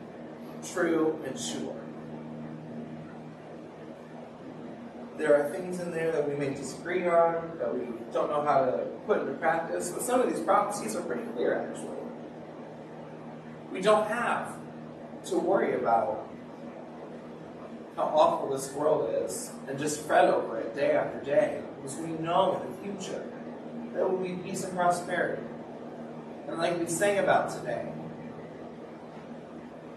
true, 0.64 1.22
and 1.26 1.38
sure. 1.38 1.76
There 5.16 5.34
are 5.40 5.50
things 5.50 5.78
in 5.78 5.90
there 5.90 6.10
that 6.10 6.28
we 6.28 6.34
may 6.34 6.54
disagree 6.54 7.06
on, 7.06 7.58
that 7.58 7.72
we 7.74 7.86
don't 8.12 8.28
know 8.30 8.42
how 8.42 8.64
to 8.64 8.86
put 9.06 9.20
into 9.20 9.34
practice, 9.34 9.90
but 9.90 10.02
some 10.02 10.20
of 10.20 10.28
these 10.32 10.42
prophecies 10.42 10.96
are 10.96 11.02
pretty 11.02 11.24
clear, 11.34 11.58
actually. 11.58 11.96
We 13.70 13.80
don't 13.80 14.06
have 14.08 14.56
to 15.26 15.38
worry 15.38 15.74
about 15.74 16.28
how 17.96 18.04
awful 18.04 18.50
this 18.50 18.72
world 18.72 19.14
is 19.22 19.52
and 19.68 19.78
just 19.78 20.00
fret 20.00 20.26
over 20.26 20.58
it 20.58 20.74
day 20.74 20.92
after 20.92 21.20
day, 21.20 21.62
because 21.76 21.96
we 21.98 22.08
know 22.08 22.60
in 22.60 22.72
the 22.72 22.98
future 22.98 23.24
there 23.92 24.06
will 24.06 24.18
be 24.18 24.34
peace 24.42 24.64
and 24.64 24.74
prosperity. 24.74 25.42
And 26.48 26.58
like 26.58 26.78
we 26.78 26.86
sang 26.86 27.18
about 27.18 27.50
today, 27.50 27.86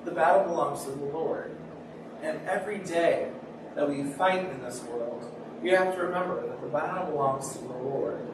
the 0.03 0.11
battle 0.11 0.43
belongs 0.43 0.83
to 0.85 0.91
the 0.91 1.05
Lord. 1.05 1.55
And 2.21 2.39
every 2.47 2.79
day 2.79 3.29
that 3.75 3.89
we 3.89 4.03
fight 4.03 4.49
in 4.49 4.61
this 4.61 4.83
world, 4.83 5.31
we 5.61 5.71
have 5.71 5.95
to 5.95 6.01
remember 6.01 6.47
that 6.47 6.61
the 6.61 6.67
battle 6.67 7.11
belongs 7.11 7.53
to 7.53 7.59
the 7.59 7.73
Lord. 7.73 8.27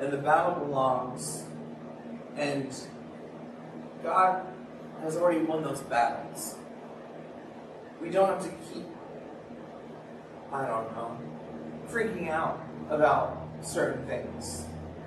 And 0.00 0.12
the 0.12 0.18
battle 0.18 0.64
belongs, 0.64 1.44
and 2.36 2.74
God 4.02 4.46
has 5.02 5.16
already 5.16 5.40
won 5.40 5.62
those 5.62 5.80
battles. 5.80 6.56
We 8.00 8.10
don't 8.10 8.28
have 8.28 8.42
to 8.42 8.50
keep, 8.72 8.86
I 10.52 10.66
don't 10.66 10.94
know, 10.94 11.18
freaking 11.88 12.28
out 12.30 12.60
about 12.90 13.42
certain 13.62 14.06
things 14.06 14.66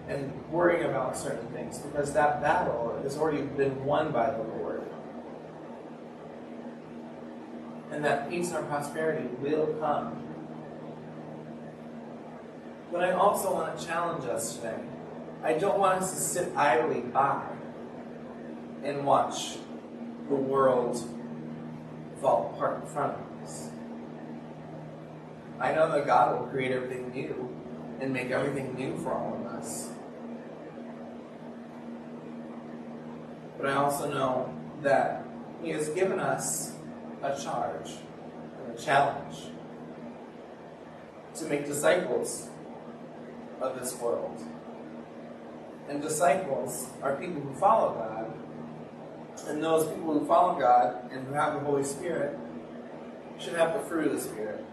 and 0.10 0.34
worrying 0.52 0.86
about 0.86 1.16
certain 1.16 1.48
things 1.50 1.78
because 1.78 2.14
that 2.14 2.42
battle 2.42 3.00
has 3.04 3.16
already 3.16 3.44
been 3.44 3.86
won 3.86 4.12
by 4.12 4.32
the 4.32 4.42
Lord. 4.42 4.82
And 7.92 8.04
that 8.04 8.30
peace 8.30 8.52
and 8.52 8.68
prosperity 8.68 9.28
will 9.40 9.68
come. 9.80 10.24
But 12.92 13.04
I 13.04 13.12
also 13.12 13.54
want 13.54 13.78
to 13.78 13.86
challenge 13.86 14.26
us 14.26 14.56
today. 14.56 14.80
I 15.44 15.54
don't 15.54 15.78
want 15.78 16.02
us 16.02 16.12
to 16.12 16.20
sit 16.20 16.56
idly 16.56 17.02
by 17.02 17.44
and 18.84 19.06
watch 19.06 19.58
the 20.28 20.36
world 20.36 20.98
fall 22.20 22.52
apart 22.56 22.82
in 22.82 22.90
front 22.90 23.14
of 23.14 23.44
us. 23.44 23.70
I 25.60 25.74
know 25.74 25.92
that 25.92 26.06
God 26.06 26.40
will 26.40 26.48
create 26.48 26.72
everything 26.72 27.12
new 27.12 27.50
and 28.02 28.12
make 28.12 28.32
everything 28.32 28.76
new 28.76 28.98
for 28.98 29.14
all 29.14 29.36
of 29.36 29.46
us. 29.54 29.90
But 33.60 33.72
I 33.72 33.76
also 33.76 34.10
know 34.10 34.54
that 34.82 35.26
He 35.62 35.72
has 35.72 35.90
given 35.90 36.18
us 36.20 36.74
a 37.22 37.38
charge 37.38 37.92
and 38.64 38.78
a 38.78 38.82
challenge 38.82 39.36
to 41.36 41.46
make 41.46 41.66
disciples 41.66 42.50
of 43.60 43.78
this 43.78 43.98
world. 43.98 44.42
And 45.90 46.02
disciples 46.02 46.88
are 47.02 47.18
people 47.18 47.42
who 47.42 47.54
follow 47.56 47.94
God. 47.96 48.34
And 49.50 49.62
those 49.62 49.88
people 49.88 50.18
who 50.18 50.26
follow 50.26 50.58
God 50.58 51.12
and 51.12 51.28
who 51.28 51.34
have 51.34 51.56
the 51.56 51.60
Holy 51.60 51.84
Spirit 51.84 52.38
should 53.40 53.56
have 53.56 53.74
the 53.74 53.82
fruit 53.82 54.08
of 54.08 54.14
the 54.14 54.22
Spirit. 54.22 54.64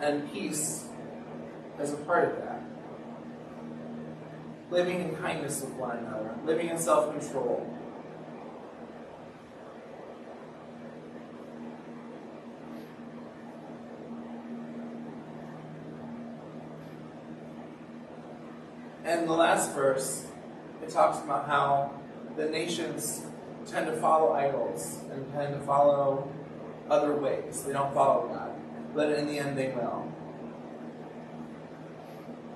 And 0.00 0.32
peace 0.32 0.86
is 1.80 1.92
a 1.92 1.96
part 1.96 2.30
of 2.30 2.38
that 2.38 2.47
living 4.70 5.00
in 5.00 5.16
kindness 5.16 5.62
with 5.62 5.72
one 5.72 5.98
another, 5.98 6.34
living 6.44 6.68
in 6.68 6.78
self 6.78 7.18
control. 7.18 7.74
And 19.04 19.26
the 19.26 19.32
last 19.32 19.72
verse, 19.74 20.26
it 20.82 20.90
talks 20.90 21.18
about 21.24 21.46
how 21.46 21.98
the 22.36 22.46
nations 22.46 23.24
tend 23.66 23.86
to 23.86 23.96
follow 24.00 24.32
idols 24.32 24.98
and 25.10 25.32
tend 25.32 25.54
to 25.54 25.60
follow 25.60 26.30
other 26.90 27.14
ways. 27.14 27.62
They 27.62 27.72
don't 27.72 27.94
follow 27.94 28.28
God. 28.28 28.50
But 28.94 29.12
in 29.12 29.26
the 29.26 29.38
end, 29.38 29.56
they 29.56 29.68
will 29.68 29.97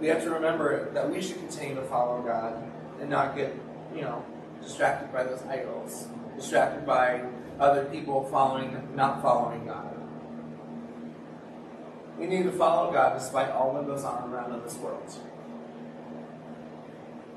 we 0.03 0.09
have 0.09 0.25
to 0.25 0.31
remember 0.31 0.91
that 0.95 1.09
we 1.09 1.23
should 1.23 1.37
continue 1.37 1.77
to 1.77 1.83
follow 1.83 2.21
God 2.23 2.61
and 3.01 3.09
not 3.09 3.37
get, 3.37 3.55
you 3.95 4.01
know, 4.01 4.25
distracted 4.61 5.13
by 5.13 5.23
those 5.23 5.41
idols, 5.43 6.09
distracted 6.37 6.85
by 6.85 7.23
other 7.61 7.85
people 7.85 8.25
following, 8.25 8.77
not 8.97 9.23
following 9.23 9.65
God. 9.65 9.97
We 12.19 12.27
need 12.27 12.43
to 12.43 12.51
follow 12.51 12.93
God 12.93 13.17
despite 13.17 13.51
all 13.51 13.75
that 13.75 13.87
goes 13.87 14.03
on 14.03 14.29
around 14.29 14.53
in 14.53 14.63
this 14.65 14.77
world. 14.79 15.09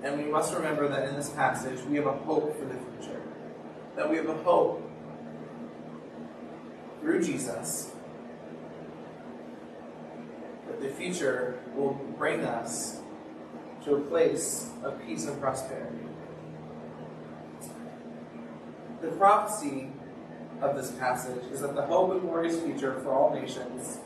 And 0.04 0.18
we 0.18 0.32
must 0.32 0.52
remember 0.52 0.88
that 0.88 1.08
in 1.08 1.16
this 1.16 1.30
passage, 1.30 1.80
we 1.86 1.98
have 1.98 2.08
a 2.08 2.14
hope 2.14 2.58
for 2.58 2.66
the 2.66 2.74
future. 2.74 3.22
That 3.96 4.10
we 4.10 4.18
have 4.18 4.28
a 4.28 4.38
hope 4.44 4.92
through 7.02 7.24
Jesus 7.24 7.95
the 10.82 10.90
future 10.90 11.60
will 11.76 11.94
bring 12.18 12.42
us 12.42 13.00
to 13.84 13.96
a 13.96 14.02
place 14.02 14.72
of 14.84 15.00
peace 15.06 15.26
and 15.26 15.40
prosperity. 15.40 16.00
The 19.02 19.10
prophecy 19.10 19.90
of 20.62 20.76
this 20.76 20.92
passage 20.92 21.44
is 21.52 21.62
that 21.62 21.76
the 21.76 21.84
hope 21.84 22.12
and 22.12 22.22
glorious 22.22 22.60
future 22.60 23.00
for 23.02 23.14
all 23.14 23.34
nations 23.34 24.00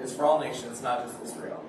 is 0.00 0.14
for 0.14 0.24
all 0.24 0.40
nations, 0.40 0.82
not 0.82 1.06
just 1.06 1.22
Israel. 1.22 1.64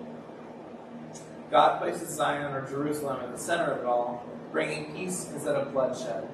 God 1.50 1.80
places 1.80 2.10
Zion 2.10 2.54
or 2.54 2.68
Jerusalem 2.68 3.20
at 3.22 3.32
the 3.32 3.38
center 3.38 3.72
of 3.72 3.80
it 3.80 3.86
all, 3.86 4.26
bringing 4.52 4.94
peace 4.94 5.30
instead 5.34 5.56
of 5.56 5.74
bloodshed. 5.74 6.28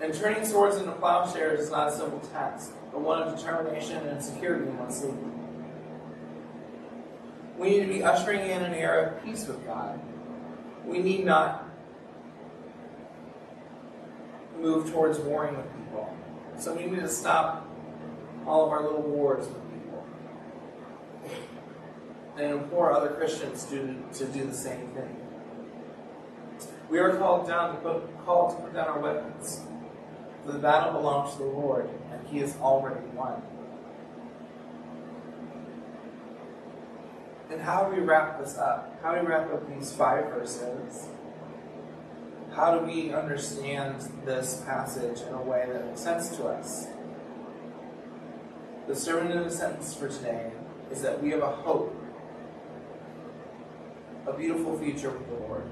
And 0.00 0.12
turning 0.14 0.44
swords 0.44 0.76
into 0.76 0.92
plowshares 0.92 1.60
is 1.60 1.70
not 1.70 1.88
a 1.88 1.92
simple 1.92 2.20
task 2.20 2.72
but 2.96 3.02
one 3.02 3.22
of 3.22 3.36
determination 3.36 4.06
and 4.06 4.24
security 4.24 4.66
in 4.66 4.78
one's 4.78 4.96
sleep. 4.96 5.12
We 7.58 7.68
need 7.68 7.80
to 7.80 7.92
be 7.92 8.02
ushering 8.02 8.40
in 8.40 8.62
an 8.62 8.72
era 8.72 9.08
of 9.08 9.22
peace 9.22 9.46
with 9.46 9.66
God. 9.66 10.00
We 10.86 11.00
need 11.00 11.26
not 11.26 11.68
move 14.58 14.90
towards 14.90 15.18
warring 15.18 15.58
with 15.58 15.66
people. 15.76 16.16
So 16.58 16.74
we 16.74 16.86
need 16.86 17.00
to 17.00 17.08
stop 17.08 17.68
all 18.46 18.64
of 18.64 18.72
our 18.72 18.82
little 18.82 19.02
wars 19.02 19.46
with 19.46 19.62
people 19.70 20.06
and 22.38 22.62
implore 22.62 22.94
other 22.94 23.10
Christians 23.10 23.64
to, 23.66 24.02
to 24.14 24.24
do 24.24 24.46
the 24.46 24.54
same 24.54 24.88
thing. 24.88 25.16
We 26.88 26.98
are 26.98 27.14
called 27.18 27.46
down 27.46 27.74
to 27.74 27.80
put, 27.82 28.24
called 28.24 28.56
to 28.56 28.62
put 28.62 28.72
down 28.72 28.88
our 28.88 29.00
weapons. 29.00 29.60
For 30.46 30.52
the 30.52 30.58
battle 30.60 30.92
belongs 30.92 31.32
to 31.32 31.38
the 31.38 31.44
Lord, 31.44 31.90
and 32.12 32.24
he 32.28 32.38
has 32.38 32.56
already 32.58 33.04
won. 33.14 33.42
And 37.50 37.60
how 37.60 37.84
do 37.84 37.96
we 37.96 38.02
wrap 38.02 38.38
this 38.38 38.56
up? 38.56 38.96
How 39.02 39.16
do 39.16 39.22
we 39.22 39.26
wrap 39.26 39.52
up 39.52 39.68
these 39.68 39.92
five 39.92 40.26
verses? 40.26 41.08
How 42.52 42.78
do 42.78 42.86
we 42.86 43.12
understand 43.12 44.08
this 44.24 44.62
passage 44.64 45.20
in 45.22 45.34
a 45.34 45.42
way 45.42 45.66
that 45.72 45.84
makes 45.84 46.00
sense 46.00 46.36
to 46.36 46.46
us? 46.46 46.86
The 48.86 48.94
sermon 48.94 49.32
in 49.32 49.42
the 49.42 49.50
sentence 49.50 49.94
for 49.94 50.08
today 50.08 50.52
is 50.92 51.02
that 51.02 51.20
we 51.20 51.30
have 51.30 51.42
a 51.42 51.50
hope, 51.50 51.92
a 54.28 54.32
beautiful 54.32 54.78
future 54.78 55.10
with 55.10 55.28
the 55.28 55.34
Lord. 55.34 55.64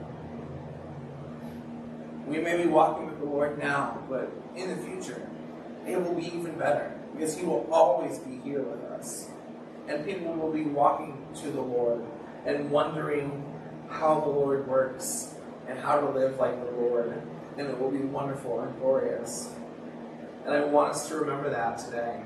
We 2.26 2.38
may 2.38 2.62
be 2.62 2.68
walking 2.68 3.06
with 3.06 3.18
the 3.18 3.26
Lord 3.26 3.58
now, 3.58 4.02
but 4.08 4.30
in 4.56 4.70
the 4.70 4.76
future, 4.76 5.28
it 5.86 6.00
will 6.00 6.14
be 6.14 6.26
even 6.26 6.58
better 6.58 6.98
because 7.12 7.36
He 7.36 7.44
will 7.44 7.68
always 7.70 8.18
be 8.18 8.38
here 8.38 8.62
with 8.62 8.82
us. 8.92 9.28
And 9.88 10.04
people 10.06 10.32
will 10.32 10.52
be 10.52 10.62
walking 10.62 11.26
to 11.42 11.50
the 11.50 11.60
Lord 11.60 12.02
and 12.46 12.70
wondering 12.70 13.44
how 13.90 14.20
the 14.20 14.28
Lord 14.28 14.66
works 14.66 15.34
and 15.68 15.78
how 15.78 16.00
to 16.00 16.10
live 16.10 16.38
like 16.38 16.58
the 16.64 16.70
Lord. 16.72 17.22
And 17.58 17.68
it 17.68 17.78
will 17.78 17.90
be 17.90 17.98
wonderful 17.98 18.60
and 18.60 18.76
glorious. 18.78 19.50
And 20.44 20.54
I 20.54 20.64
want 20.64 20.90
us 20.90 21.08
to 21.08 21.16
remember 21.16 21.50
that 21.50 21.78
today. 21.78 22.22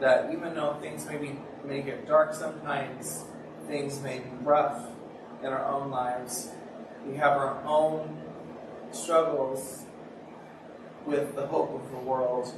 That 0.00 0.32
even 0.32 0.54
though 0.54 0.74
things 0.80 1.06
may, 1.06 1.16
be, 1.16 1.38
may 1.64 1.82
get 1.82 2.06
dark 2.06 2.34
sometimes, 2.34 3.24
things 3.66 4.00
may 4.00 4.20
be 4.20 4.30
rough 4.42 4.86
in 5.42 5.48
our 5.48 5.66
own 5.66 5.90
lives, 5.90 6.50
we 7.06 7.16
have 7.16 7.32
our 7.32 7.62
own 7.64 8.22
struggles 8.96 9.84
with 11.04 11.34
the 11.34 11.46
hope 11.46 11.72
of 11.74 11.90
the 11.90 11.98
world, 11.98 12.52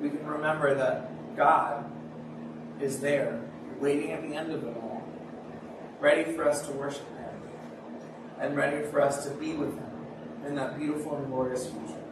we 0.00 0.10
can 0.10 0.26
remember 0.26 0.74
that 0.74 1.36
God 1.36 1.90
is 2.80 3.00
there, 3.00 3.40
waiting 3.78 4.12
at 4.12 4.22
the 4.22 4.34
end 4.34 4.52
of 4.52 4.64
it 4.64 4.76
all, 4.76 5.02
ready 6.00 6.32
for 6.32 6.48
us 6.48 6.66
to 6.66 6.72
worship 6.72 7.06
Him, 7.16 7.28
and 8.40 8.56
ready 8.56 8.86
for 8.86 9.00
us 9.00 9.24
to 9.26 9.30
be 9.34 9.52
with 9.52 9.76
Him 9.76 9.90
in 10.46 10.54
that 10.56 10.78
beautiful 10.78 11.16
and 11.16 11.26
glorious 11.26 11.66
future. 11.66 12.02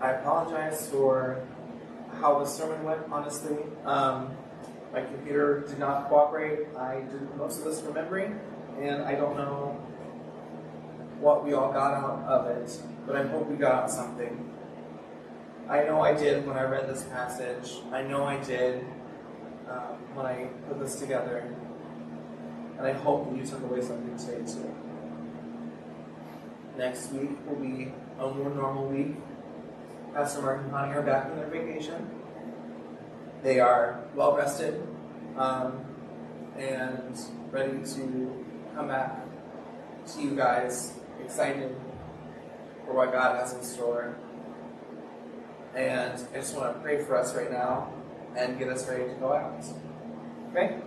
I 0.00 0.10
apologize 0.10 0.88
for 0.90 1.42
how 2.20 2.38
the 2.38 2.44
sermon 2.44 2.84
went, 2.84 3.00
honestly. 3.10 3.56
Um, 3.84 4.36
my 4.92 5.02
computer 5.02 5.64
did 5.66 5.78
not 5.78 6.08
cooperate. 6.08 6.68
I 6.76 7.00
did 7.00 7.34
most 7.36 7.58
of 7.58 7.64
this 7.64 7.82
memory, 7.82 8.32
and 8.80 9.02
I 9.02 9.14
don't 9.14 9.36
know 9.36 9.78
what 11.20 11.44
we 11.44 11.54
all 11.54 11.72
got 11.72 11.94
out 11.94 12.24
of 12.28 12.46
it, 12.46 12.78
but 13.06 13.16
I 13.16 13.26
hope 13.26 13.48
we 13.48 13.56
got 13.56 13.90
something. 13.90 14.52
I 15.68 15.82
know 15.84 16.00
I 16.00 16.14
did 16.14 16.46
when 16.46 16.56
I 16.56 16.62
read 16.62 16.88
this 16.88 17.02
passage. 17.04 17.78
I 17.90 18.02
know 18.02 18.24
I 18.24 18.36
did 18.42 18.84
um, 19.68 19.96
when 20.14 20.26
I 20.26 20.44
put 20.68 20.78
this 20.78 20.96
together. 20.96 21.52
And 22.78 22.86
I 22.86 22.92
hope 22.92 23.30
that 23.30 23.36
you 23.36 23.44
took 23.44 23.62
away 23.62 23.80
something 23.80 24.16
today 24.16 24.44
too. 24.46 24.74
Next 26.76 27.10
week 27.10 27.30
will 27.46 27.56
be 27.56 27.92
a 28.18 28.30
more 28.30 28.50
normal 28.50 28.86
week. 28.86 29.16
Pastor 30.14 30.42
Mark 30.42 30.60
and 30.60 30.70
Connie 30.70 30.94
are 30.94 31.02
back 31.02 31.28
from 31.28 31.36
their 31.38 31.48
vacation. 31.48 32.10
They 33.42 33.60
are 33.60 34.04
well 34.14 34.36
rested 34.36 34.86
um, 35.36 35.84
and 36.58 37.18
ready 37.50 37.78
to 37.94 38.45
come 38.76 38.88
back 38.88 39.18
to 40.06 40.20
you 40.20 40.36
guys 40.36 40.92
excited 41.24 41.74
for 42.84 42.92
what 42.92 43.10
God 43.10 43.40
has 43.40 43.54
in 43.54 43.62
store. 43.62 44.14
And 45.74 46.12
I 46.34 46.36
just 46.36 46.54
want 46.54 46.74
to 46.74 46.80
pray 46.80 47.02
for 47.02 47.16
us 47.16 47.34
right 47.34 47.50
now 47.50 47.90
and 48.36 48.58
get 48.58 48.68
us 48.68 48.86
ready 48.86 49.04
to 49.04 49.14
go 49.14 49.32
out. 49.32 49.64
Okay? 50.50 50.78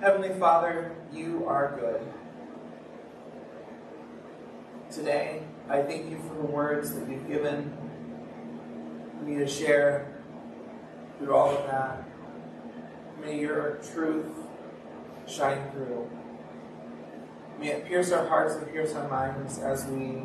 Heavenly 0.00 0.30
Father, 0.40 0.96
you 1.12 1.44
are 1.46 1.76
good. 1.78 2.00
Today, 4.90 5.42
I 5.68 5.82
thank 5.82 6.10
you 6.10 6.16
for 6.16 6.34
the 6.34 6.46
words 6.46 6.94
that 6.94 7.06
you've 7.10 7.28
given 7.28 7.76
me 9.22 9.36
to 9.36 9.46
share 9.46 10.14
through 11.18 11.34
all 11.34 11.50
of 11.50 11.66
that. 11.66 12.08
May 13.20 13.38
your 13.38 13.78
truth 13.92 14.41
shine 15.32 15.70
through. 15.70 16.10
May 17.58 17.68
it 17.68 17.86
pierce 17.86 18.12
our 18.12 18.26
hearts 18.26 18.54
and 18.56 18.70
pierce 18.70 18.94
our 18.94 19.08
minds 19.08 19.58
as 19.58 19.86
we 19.86 20.22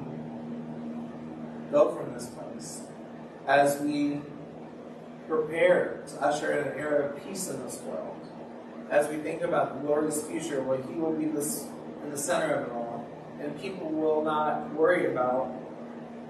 go 1.72 1.96
from 1.96 2.14
this 2.14 2.28
place, 2.28 2.82
as 3.46 3.80
we 3.80 4.22
prepare 5.28 6.04
to 6.08 6.22
usher 6.22 6.52
in 6.54 6.68
an 6.68 6.78
era 6.78 7.10
of 7.10 7.24
peace 7.24 7.50
in 7.50 7.64
this 7.64 7.82
world, 7.82 8.16
as 8.90 9.08
we 9.08 9.18
think 9.18 9.42
about 9.42 9.76
the 9.76 9.88
glorious 9.88 10.26
future 10.26 10.62
where 10.64 10.82
He 10.82 10.94
will 10.94 11.14
be 11.14 11.26
this, 11.26 11.68
in 12.04 12.12
the 12.12 12.18
center 12.18 12.54
of 12.54 12.68
it 12.68 12.72
all, 12.72 13.06
and 13.40 13.60
people 13.62 13.90
will 13.90 14.24
not 14.24 14.74
worry 14.74 15.12
about 15.12 15.54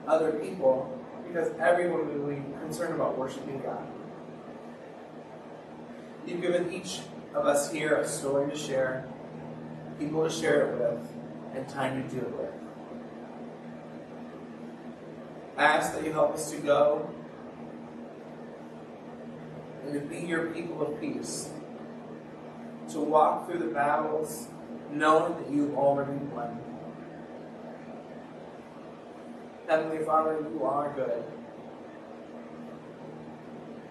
other 0.07 0.33
people 0.33 0.93
because 1.27 1.51
everyone 1.59 2.07
will 2.07 2.29
be 2.29 2.41
concerned 2.59 2.95
about 2.95 3.17
worshiping 3.17 3.61
God. 3.61 3.87
You've 6.25 6.41
given 6.41 6.73
each 6.73 7.01
of 7.37 7.45
us 7.45 7.71
here 7.71 7.95
a 7.95 8.07
story 8.07 8.49
to 8.49 8.57
share, 8.57 9.07
people 9.99 10.27
to 10.27 10.29
share 10.29 10.71
it 10.71 10.79
with, 10.79 11.07
and 11.55 11.69
time 11.69 12.01
to 12.01 12.15
do 12.15 12.19
it 12.19 12.31
with. 12.35 12.51
I 15.55 15.63
ask 15.63 15.93
that 15.93 16.03
you 16.03 16.11
help 16.11 16.33
us 16.33 16.49
to 16.51 16.57
go 16.57 17.09
and 19.83 19.93
to 19.93 19.99
be 19.99 20.25
your 20.25 20.47
people 20.47 20.81
of 20.81 20.99
peace, 20.99 21.49
to 22.89 22.99
walk 22.99 23.47
through 23.47 23.59
the 23.59 23.73
battles 23.73 24.47
knowing 24.91 25.35
that 25.35 25.51
you've 25.51 25.77
already 25.77 26.17
won. 26.17 26.59
Heavenly 29.67 30.03
Father, 30.05 30.39
you 30.39 30.63
are 30.63 30.91
good. 30.95 31.23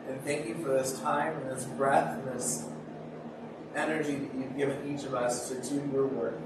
And 0.09 0.20
thank 0.22 0.48
you 0.48 0.54
for 0.56 0.68
this 0.68 0.98
time 1.00 1.37
and 1.42 1.50
this 1.50 1.64
breath 1.64 2.18
and 2.18 2.26
this 2.26 2.66
energy 3.76 4.14
that 4.14 4.34
you've 4.34 4.56
given 4.56 4.94
each 4.94 5.04
of 5.04 5.14
us 5.14 5.48
to 5.50 5.60
do 5.60 5.88
your 5.92 6.06
work. 6.06 6.38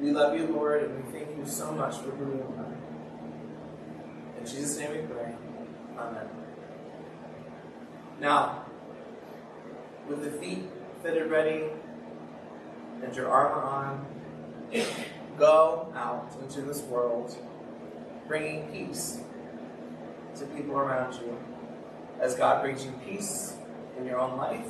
We 0.00 0.12
love 0.12 0.38
you, 0.38 0.46
Lord, 0.46 0.84
and 0.84 1.04
we 1.04 1.12
thank 1.12 1.36
you 1.36 1.44
so 1.44 1.72
much 1.72 1.96
for 1.96 2.10
who 2.10 2.32
you 2.32 2.54
are. 2.56 4.38
In 4.38 4.46
Jesus' 4.46 4.78
name 4.78 4.92
we 4.92 4.98
pray. 5.14 5.34
Amen. 5.98 6.28
Now, 8.20 8.64
with 10.08 10.22
the 10.22 10.30
feet 10.30 10.70
fitted 11.02 11.30
ready 11.30 11.64
and 13.02 13.14
your 13.14 13.28
armor 13.28 13.62
on, 13.62 14.06
go 15.38 15.92
out 15.94 16.36
into 16.40 16.62
this 16.62 16.80
world 16.82 17.36
bringing 18.26 18.68
peace 18.68 19.20
to 20.36 20.44
people 20.46 20.76
around 20.76 21.14
you 21.14 21.36
as 22.20 22.34
God 22.34 22.62
brings 22.62 22.84
you 22.84 22.92
peace 23.04 23.54
in 23.98 24.06
your 24.06 24.18
own 24.18 24.36
life 24.36 24.66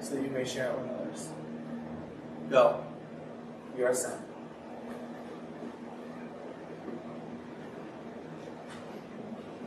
so 0.00 0.14
that 0.14 0.22
you 0.22 0.30
may 0.30 0.44
share 0.44 0.70
it 0.72 0.78
with 0.78 0.90
others. 0.90 1.28
Go. 2.50 2.84
You 3.76 3.86
are 3.86 3.94
sent. 3.94 4.31